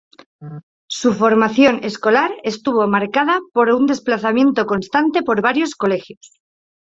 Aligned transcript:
Su 0.89 1.13
formación 1.13 1.81
escolar 1.83 2.31
estuvo 2.43 2.87
marcada 2.87 3.39
por 3.53 3.69
un 3.69 3.85
desplazamiento 3.85 4.65
constante 4.65 5.21
por 5.21 5.43
varios 5.43 5.75
colegios. 5.75 6.41